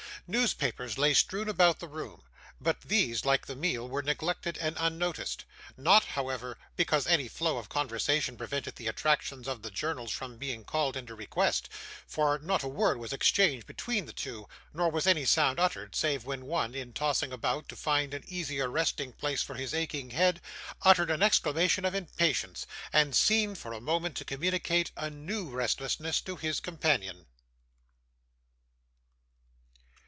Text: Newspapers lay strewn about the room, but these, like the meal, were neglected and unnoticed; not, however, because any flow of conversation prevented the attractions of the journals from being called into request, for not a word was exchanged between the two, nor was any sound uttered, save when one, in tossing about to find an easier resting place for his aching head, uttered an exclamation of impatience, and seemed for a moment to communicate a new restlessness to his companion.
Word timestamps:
Newspapers 0.27 0.97
lay 0.99 1.13
strewn 1.15 1.49
about 1.49 1.79
the 1.79 1.87
room, 1.89 2.21
but 2.61 2.79
these, 2.81 3.25
like 3.25 3.47
the 3.47 3.55
meal, 3.55 3.89
were 3.89 4.03
neglected 4.03 4.55
and 4.59 4.77
unnoticed; 4.79 5.43
not, 5.75 6.05
however, 6.05 6.57
because 6.77 7.05
any 7.07 7.27
flow 7.27 7.57
of 7.57 7.67
conversation 7.69 8.37
prevented 8.37 8.75
the 8.77 8.85
attractions 8.87 9.45
of 9.47 9.61
the 9.63 9.71
journals 9.71 10.09
from 10.11 10.37
being 10.37 10.63
called 10.63 10.95
into 10.95 11.15
request, 11.15 11.67
for 12.07 12.37
not 12.39 12.61
a 12.63 12.67
word 12.67 12.95
was 12.97 13.11
exchanged 13.11 13.65
between 13.67 14.05
the 14.05 14.13
two, 14.13 14.47
nor 14.73 14.89
was 14.91 15.05
any 15.07 15.25
sound 15.25 15.59
uttered, 15.59 15.95
save 15.95 16.23
when 16.23 16.45
one, 16.45 16.73
in 16.75 16.93
tossing 16.93 17.33
about 17.33 17.67
to 17.67 17.75
find 17.75 18.13
an 18.13 18.23
easier 18.27 18.69
resting 18.69 19.11
place 19.11 19.41
for 19.43 19.55
his 19.55 19.73
aching 19.73 20.11
head, 20.11 20.39
uttered 20.83 21.09
an 21.11 21.23
exclamation 21.23 21.83
of 21.83 21.93
impatience, 21.95 22.65
and 22.93 23.15
seemed 23.17 23.57
for 23.57 23.73
a 23.73 23.81
moment 23.81 24.15
to 24.15 24.23
communicate 24.23 24.91
a 24.95 25.09
new 25.09 25.49
restlessness 25.49 26.21
to 26.21 26.35
his 26.37 26.59
companion. 26.61 27.25